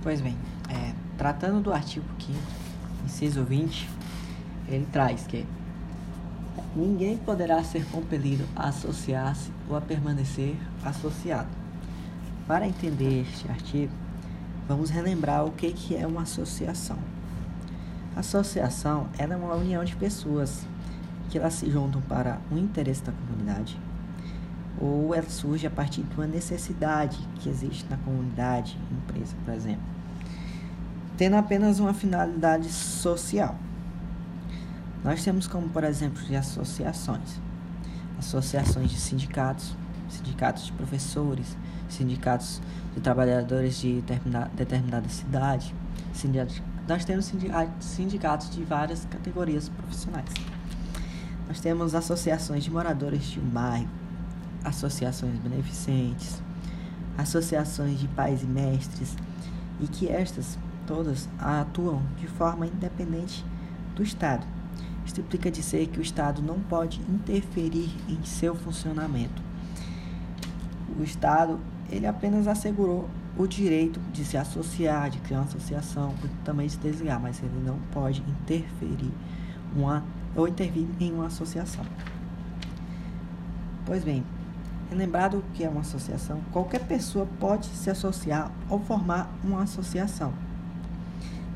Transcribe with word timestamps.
Pois 0.00 0.20
bem, 0.20 0.36
é, 0.68 0.94
tratando 1.16 1.60
do 1.60 1.72
artigo 1.72 2.06
5 2.20 2.38
inciso 3.04 3.42
20, 3.42 3.88
ele 4.68 4.86
traz 4.92 5.26
que 5.26 5.44
ninguém 6.76 7.16
poderá 7.18 7.64
ser 7.64 7.84
compelido 7.86 8.44
a 8.54 8.68
associar-se 8.68 9.50
ou 9.68 9.76
a 9.76 9.80
permanecer 9.80 10.54
associado. 10.84 11.48
Para 12.46 12.68
entender 12.68 13.22
este 13.22 13.48
artigo, 13.50 13.92
vamos 14.68 14.88
relembrar 14.88 15.44
o 15.44 15.50
que, 15.50 15.72
que 15.72 15.96
é 15.96 16.06
uma 16.06 16.22
associação. 16.22 16.98
Associação 18.14 19.08
é 19.18 19.26
uma 19.26 19.54
união 19.54 19.84
de 19.84 19.96
pessoas 19.96 20.64
que 21.28 21.38
elas 21.38 21.54
se 21.54 21.68
juntam 21.68 22.00
para 22.02 22.38
um 22.52 22.56
interesse 22.56 23.02
da 23.02 23.12
comunidade 23.12 23.76
ou 24.80 25.14
ela 25.14 25.28
surge 25.28 25.66
a 25.66 25.70
partir 25.70 26.02
de 26.02 26.14
uma 26.14 26.26
necessidade 26.26 27.18
que 27.40 27.48
existe 27.48 27.84
na 27.90 27.96
comunidade, 27.98 28.78
empresa, 28.90 29.34
por 29.44 29.52
exemplo, 29.52 29.82
tendo 31.16 31.36
apenas 31.36 31.80
uma 31.80 31.92
finalidade 31.92 32.68
social. 32.68 33.56
Nós 35.04 35.22
temos 35.22 35.46
como, 35.46 35.68
por 35.68 35.84
exemplo, 35.84 36.22
de 36.22 36.36
associações, 36.36 37.40
associações 38.18 38.90
de 38.90 38.98
sindicatos, 38.98 39.76
sindicatos 40.08 40.66
de 40.66 40.72
professores, 40.72 41.56
sindicatos 41.88 42.60
de 42.94 43.00
trabalhadores 43.00 43.78
de 43.80 44.02
determinada, 44.54 45.08
cidade, 45.08 45.74
nós 46.88 47.04
temos 47.04 47.32
sindicatos 47.80 48.50
de 48.50 48.64
várias 48.64 49.04
categorias 49.04 49.68
profissionais. 49.68 50.30
Nós 51.46 51.60
temos 51.60 51.94
associações 51.94 52.64
de 52.64 52.70
moradores 52.70 53.24
de 53.24 53.38
um 53.38 53.44
bairro, 53.44 53.88
associações 54.64 55.38
beneficentes, 55.38 56.42
associações 57.16 57.98
de 57.98 58.08
pais 58.08 58.42
e 58.42 58.46
mestres, 58.46 59.16
e 59.80 59.86
que 59.86 60.08
estas 60.08 60.58
todas 60.86 61.28
atuam 61.38 62.02
de 62.18 62.26
forma 62.26 62.66
independente 62.66 63.44
do 63.94 64.02
Estado. 64.02 64.46
Isto 65.04 65.20
implica 65.20 65.50
dizer 65.50 65.86
que 65.88 65.98
o 65.98 66.02
Estado 66.02 66.42
não 66.42 66.60
pode 66.60 67.00
interferir 67.08 67.90
em 68.08 68.22
seu 68.24 68.54
funcionamento. 68.54 69.42
O 70.98 71.02
Estado 71.02 71.58
ele 71.90 72.06
apenas 72.06 72.46
assegurou 72.46 73.08
o 73.36 73.46
direito 73.46 74.00
de 74.12 74.24
se 74.24 74.36
associar, 74.36 75.10
de 75.10 75.18
criar 75.20 75.38
uma 75.38 75.46
associação, 75.46 76.12
também 76.44 76.66
de 76.66 76.72
se 76.72 76.78
desligar, 76.78 77.20
mas 77.20 77.40
ele 77.42 77.62
não 77.64 77.78
pode 77.92 78.22
interferir 78.22 79.10
uma, 79.74 80.04
ou 80.34 80.48
intervir 80.48 80.86
em 80.98 81.12
uma 81.12 81.26
associação. 81.26 81.84
Pois 83.86 84.02
bem, 84.04 84.24
é 84.90 84.94
lembrado 84.94 85.44
que 85.54 85.64
é 85.64 85.68
uma 85.68 85.82
associação, 85.82 86.40
qualquer 86.50 86.80
pessoa 86.86 87.26
pode 87.38 87.66
se 87.66 87.90
associar 87.90 88.50
ou 88.70 88.80
formar 88.80 89.30
uma 89.44 89.62
associação, 89.62 90.32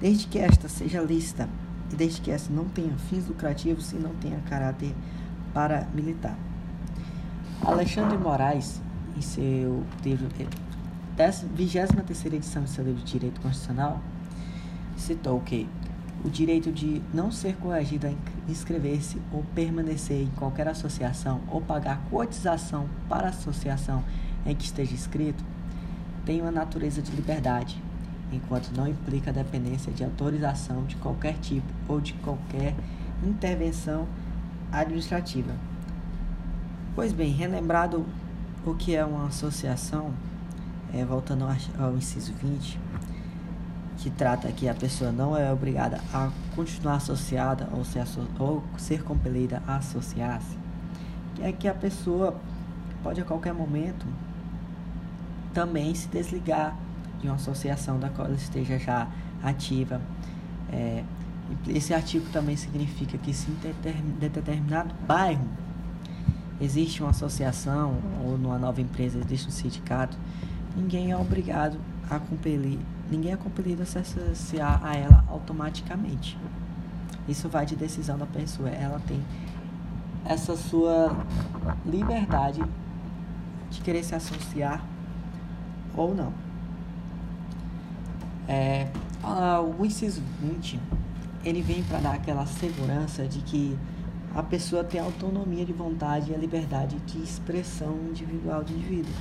desde 0.00 0.26
que 0.26 0.38
esta 0.38 0.68
seja 0.68 1.00
lícita 1.00 1.48
e 1.90 1.96
desde 1.96 2.20
que 2.20 2.30
esta 2.30 2.52
não 2.52 2.66
tenha 2.66 2.94
fins 3.08 3.26
lucrativos 3.26 3.92
e 3.92 3.96
não 3.96 4.14
tenha 4.16 4.38
caráter 4.48 4.94
paramilitar. 5.54 6.36
Alexandre 7.64 8.18
Moraes, 8.18 8.80
em 9.16 9.20
seu 9.20 9.84
livro, 10.04 10.28
23 11.16 12.34
edição 12.34 12.64
de 12.64 12.70
seu 12.70 12.84
livro 12.84 13.02
de 13.02 13.12
Direito 13.12 13.40
Constitucional, 13.40 14.00
citou 14.96 15.40
que 15.40 15.68
o 16.24 16.30
direito 16.30 16.70
de 16.70 17.02
não 17.12 17.30
ser 17.32 17.56
coagido 17.56 18.06
a 18.06 18.50
inscrever-se 18.50 19.20
ou 19.32 19.44
permanecer 19.54 20.22
em 20.22 20.30
qualquer 20.36 20.68
associação 20.68 21.40
ou 21.48 21.60
pagar 21.60 22.00
cotização 22.10 22.88
para 23.08 23.26
a 23.26 23.30
associação 23.30 24.04
em 24.46 24.54
que 24.54 24.64
esteja 24.64 24.94
inscrito 24.94 25.44
tem 26.24 26.40
uma 26.40 26.52
natureza 26.52 27.02
de 27.02 27.10
liberdade, 27.10 27.82
enquanto 28.32 28.70
não 28.76 28.86
implica 28.86 29.32
dependência 29.32 29.92
de 29.92 30.04
autorização 30.04 30.84
de 30.84 30.96
qualquer 30.96 31.34
tipo 31.38 31.66
ou 31.88 32.00
de 32.00 32.12
qualquer 32.14 32.74
intervenção 33.24 34.06
administrativa. 34.70 35.52
Pois 36.94 37.12
bem, 37.12 37.32
relembrado 37.32 38.06
o 38.64 38.74
que 38.74 38.94
é 38.94 39.04
uma 39.04 39.26
associação, 39.26 40.12
é, 40.94 41.04
voltando 41.04 41.44
ao 41.78 41.96
inciso 41.96 42.32
20, 42.34 42.78
que 44.02 44.10
trata 44.10 44.50
que 44.50 44.68
a 44.68 44.74
pessoa 44.74 45.12
não 45.12 45.36
é 45.36 45.52
obrigada 45.52 46.00
a 46.12 46.28
continuar 46.56 46.96
associada 46.96 47.68
ou 47.72 47.84
ser, 47.84 48.02
ou 48.36 48.60
ser 48.76 49.04
compelida 49.04 49.62
a 49.64 49.76
associar-se, 49.76 50.58
que 51.36 51.42
é 51.42 51.52
que 51.52 51.68
a 51.68 51.74
pessoa 51.74 52.36
pode 53.00 53.20
a 53.20 53.24
qualquer 53.24 53.54
momento 53.54 54.04
também 55.54 55.94
se 55.94 56.08
desligar 56.08 56.76
de 57.20 57.28
uma 57.28 57.36
associação 57.36 58.00
da 58.00 58.08
qual 58.08 58.26
ela 58.26 58.36
esteja 58.36 58.76
já 58.76 59.06
ativa. 59.40 60.00
É, 60.72 61.04
esse 61.68 61.94
artigo 61.94 62.26
também 62.32 62.56
significa 62.56 63.16
que 63.16 63.32
se 63.32 63.52
em 63.52 64.18
determinado 64.18 64.92
bairro 65.06 65.46
existe 66.60 67.02
uma 67.02 67.10
associação 67.10 67.98
ou 68.24 68.36
numa 68.36 68.58
nova 68.58 68.80
empresa 68.80 69.20
existe 69.20 69.46
um 69.46 69.52
sindicato, 69.52 70.18
ninguém 70.76 71.12
é 71.12 71.16
obrigado 71.16 71.78
a 72.10 72.18
compelir 72.18 72.80
ninguém 73.10 73.32
é 73.32 73.36
compelido 73.36 73.82
a 73.82 73.86
se 73.86 73.98
associar 73.98 74.84
a 74.84 74.94
ela 74.94 75.24
automaticamente. 75.28 76.38
Isso 77.28 77.48
vai 77.48 77.64
de 77.64 77.76
decisão 77.76 78.18
da 78.18 78.26
pessoa. 78.26 78.68
Ela 78.68 79.00
tem 79.06 79.22
essa 80.24 80.56
sua 80.56 81.14
liberdade 81.84 82.62
de 83.70 83.80
querer 83.80 84.04
se 84.04 84.14
associar 84.14 84.84
ou 85.96 86.14
não. 86.14 86.32
É, 88.48 88.88
o 89.78 89.84
inciso 89.84 90.22
20 90.40 90.80
ele 91.44 91.62
vem 91.62 91.82
para 91.82 91.98
dar 91.98 92.14
aquela 92.14 92.46
segurança 92.46 93.26
de 93.26 93.40
que 93.40 93.76
a 94.34 94.42
pessoa 94.42 94.82
tem 94.82 95.00
autonomia 95.00 95.64
de 95.64 95.72
vontade 95.72 96.30
e 96.30 96.34
a 96.34 96.38
liberdade 96.38 96.96
de 97.00 97.22
expressão 97.22 97.94
individual 98.08 98.64
do 98.64 98.72
indivíduo 98.72 99.12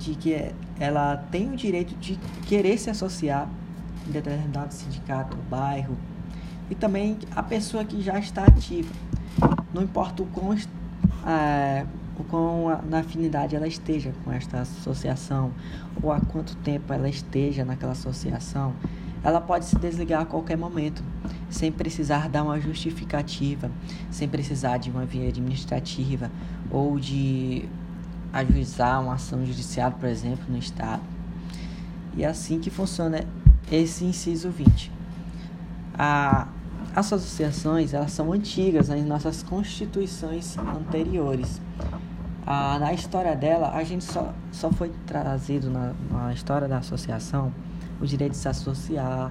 de 0.00 0.14
que 0.14 0.50
ela 0.78 1.18
tem 1.30 1.52
o 1.52 1.56
direito 1.56 1.94
de 1.96 2.18
querer 2.46 2.78
se 2.78 2.88
associar 2.88 3.48
em 4.08 4.10
determinado 4.10 4.72
sindicato, 4.72 5.36
bairro, 5.48 5.96
e 6.70 6.74
também 6.74 7.18
a 7.36 7.42
pessoa 7.42 7.84
que 7.84 8.00
já 8.00 8.18
está 8.18 8.44
ativa. 8.44 8.92
Não 9.74 9.82
importa 9.82 10.22
o 10.22 10.26
quão, 10.26 10.56
é, 11.26 11.84
o 12.18 12.24
quão 12.24 12.80
na 12.88 13.00
afinidade 13.00 13.54
ela 13.54 13.68
esteja 13.68 14.12
com 14.24 14.32
esta 14.32 14.60
associação, 14.62 15.52
ou 16.02 16.10
há 16.10 16.20
quanto 16.20 16.56
tempo 16.56 16.92
ela 16.92 17.08
esteja 17.08 17.64
naquela 17.64 17.92
associação, 17.92 18.74
ela 19.22 19.40
pode 19.40 19.66
se 19.66 19.76
desligar 19.76 20.22
a 20.22 20.24
qualquer 20.24 20.56
momento, 20.56 21.04
sem 21.50 21.70
precisar 21.70 22.28
dar 22.30 22.42
uma 22.42 22.58
justificativa, 22.58 23.70
sem 24.10 24.26
precisar 24.26 24.78
de 24.78 24.90
uma 24.90 25.04
via 25.04 25.28
administrativa 25.28 26.30
ou 26.70 26.98
de 26.98 27.68
ajuizar 28.32 29.02
uma 29.02 29.14
ação 29.14 29.44
judicial, 29.44 29.92
por 29.92 30.08
exemplo, 30.08 30.44
no 30.48 30.58
Estado. 30.58 31.02
E 32.16 32.24
é 32.24 32.26
assim 32.26 32.58
que 32.58 32.70
funciona 32.70 33.24
esse 33.70 34.04
inciso 34.04 34.50
20. 34.50 34.90
A, 35.96 36.48
as 36.94 37.12
associações 37.12 37.94
elas 37.94 38.12
são 38.12 38.32
antigas 38.32 38.88
nas 38.88 39.02
nossas 39.02 39.42
constituições 39.42 40.56
anteriores. 40.58 41.60
A, 42.46 42.78
na 42.78 42.92
história 42.92 43.36
dela, 43.36 43.70
a 43.74 43.84
gente 43.84 44.04
só, 44.04 44.32
só 44.50 44.70
foi 44.70 44.90
trazido 45.06 45.70
na, 45.70 45.92
na 46.10 46.32
história 46.32 46.66
da 46.66 46.78
associação 46.78 47.52
o 48.00 48.06
direito 48.06 48.32
de 48.32 48.38
se 48.38 48.48
associar, 48.48 49.30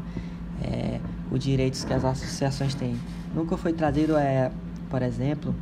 é, 0.61 0.99
os 1.31 1.39
direitos 1.39 1.83
que 1.83 1.93
as 1.93 2.05
associações 2.05 2.75
têm. 2.75 2.95
Nunca 3.33 3.57
foi 3.57 3.73
trazido, 3.73 4.15
é, 4.15 4.51
por 4.89 5.01
exemplo, 5.01 5.55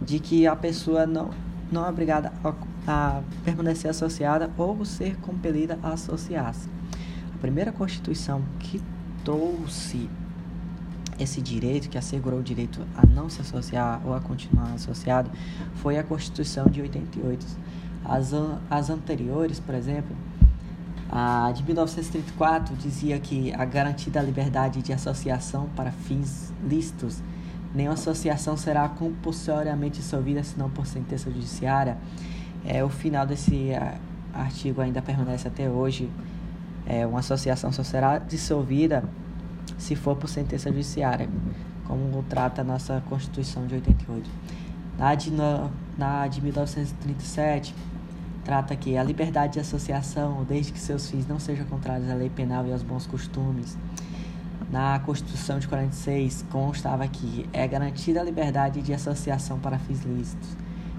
de 0.00 0.18
que 0.18 0.46
a 0.46 0.54
pessoa 0.54 1.06
não, 1.06 1.30
não 1.70 1.84
é 1.84 1.88
obrigada 1.88 2.32
a, 2.44 2.54
a 2.86 3.22
permanecer 3.44 3.90
associada 3.90 4.50
ou 4.56 4.84
ser 4.84 5.16
compelida 5.16 5.78
a 5.82 5.90
associar-se. 5.90 6.68
A 7.34 7.38
primeira 7.38 7.72
Constituição 7.72 8.42
que 8.58 8.80
trouxe 9.24 10.08
esse 11.18 11.40
direito, 11.40 11.88
que 11.88 11.98
assegurou 11.98 12.40
o 12.40 12.42
direito 12.42 12.80
a 12.96 13.06
não 13.06 13.28
se 13.28 13.40
associar 13.40 14.00
ou 14.04 14.14
a 14.14 14.20
continuar 14.20 14.72
associado, 14.74 15.30
foi 15.76 15.98
a 15.98 16.04
Constituição 16.04 16.66
de 16.66 16.82
88. 16.82 17.44
As, 18.04 18.32
as 18.70 18.90
anteriores, 18.90 19.58
por 19.58 19.74
exemplo, 19.74 20.14
a 21.10 21.52
de 21.52 21.62
1934 21.62 22.74
dizia 22.76 23.18
que 23.18 23.52
a 23.54 23.64
garantia 23.64 24.12
da 24.12 24.22
liberdade 24.22 24.82
de 24.82 24.92
associação 24.92 25.68
para 25.76 25.90
fins 25.90 26.52
lícitos 26.68 27.22
nenhuma 27.76 27.94
associação 27.94 28.56
será 28.56 28.88
compulsoriamente 28.88 30.00
dissolvida 30.00 30.42
senão 30.42 30.70
por 30.70 30.86
sentença 30.86 31.30
judiciária. 31.30 31.98
É, 32.64 32.82
o 32.82 32.88
final 32.88 33.26
desse 33.26 33.70
artigo 34.32 34.80
ainda 34.80 35.02
permanece 35.02 35.46
até 35.46 35.68
hoje. 35.68 36.10
É, 36.86 37.06
uma 37.06 37.18
associação 37.18 37.70
só 37.70 37.82
será 37.82 38.18
dissolvida 38.18 39.04
se 39.76 39.94
for 39.94 40.16
por 40.16 40.28
sentença 40.28 40.70
judiciária, 40.70 41.28
como 41.84 42.22
trata 42.22 42.62
a 42.62 42.64
nossa 42.64 43.02
Constituição 43.08 43.66
de 43.66 43.74
88. 43.74 44.30
Na 44.96 45.14
de, 45.14 45.30
na 45.98 46.26
de 46.28 46.40
1937, 46.40 47.74
trata 48.44 48.74
que 48.76 48.96
a 48.96 49.02
liberdade 49.02 49.54
de 49.54 49.60
associação, 49.60 50.44
desde 50.48 50.72
que 50.72 50.78
seus 50.78 51.10
fins 51.10 51.26
não 51.26 51.38
sejam 51.38 51.66
contrários 51.66 52.08
à 52.08 52.14
lei 52.14 52.30
penal 52.30 52.66
e 52.66 52.72
aos 52.72 52.82
bons 52.82 53.06
costumes. 53.06 53.76
Na 54.70 54.98
Constituição 54.98 55.58
de 55.58 55.68
46 55.68 56.44
constava 56.50 57.06
que 57.06 57.48
é 57.52 57.66
garantida 57.68 58.20
a 58.20 58.24
liberdade 58.24 58.82
de 58.82 58.92
associação 58.92 59.58
para 59.60 59.78
fins 59.78 60.02
lícitos. 60.02 60.48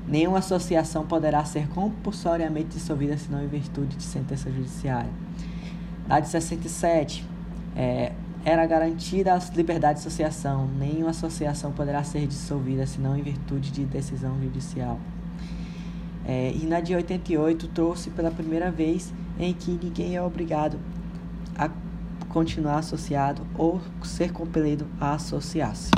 Nenhuma 0.07 0.37
associação 0.37 1.05
poderá 1.05 1.43
ser 1.43 1.67
compulsoriamente 1.67 2.77
dissolvida 2.77 3.17
senão 3.17 3.43
em 3.43 3.47
virtude 3.47 3.97
de 3.97 4.03
sentença 4.03 4.49
judiciária. 4.49 5.09
Na 6.07 6.21
de 6.21 6.29
67, 6.29 7.27
é, 7.75 8.13
era 8.45 8.65
garantida 8.65 9.33
a 9.33 9.39
liberdade 9.53 9.99
de 9.99 10.07
associação. 10.07 10.65
Nenhuma 10.79 11.09
associação 11.09 11.73
poderá 11.73 12.01
ser 12.05 12.25
dissolvida 12.25 12.85
senão 12.85 13.17
em 13.17 13.21
virtude 13.21 13.69
de 13.69 13.83
decisão 13.83 14.41
judicial. 14.41 14.97
É, 16.25 16.53
e 16.53 16.65
na 16.65 16.79
de 16.79 16.95
88 16.95 17.67
trouxe 17.67 18.09
pela 18.09 18.31
primeira 18.31 18.71
vez 18.71 19.13
em 19.37 19.53
que 19.53 19.71
ninguém 19.71 20.15
é 20.15 20.21
obrigado 20.21 20.79
a 21.57 21.69
continuar 22.29 22.79
associado 22.79 23.45
ou 23.55 23.81
ser 24.03 24.31
compelido 24.31 24.85
a 24.99 25.13
associar-se. 25.13 25.91